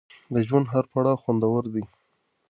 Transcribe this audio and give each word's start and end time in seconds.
د 0.33 0.35
ژوند 0.47 0.65
هر 0.73 0.85
پړاو 0.91 1.21
خوندور 1.23 1.63
دی. 1.73 1.83